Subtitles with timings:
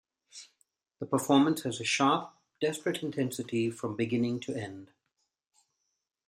[0.99, 4.89] The performance has a sharp, desperate intensity from beginning to end.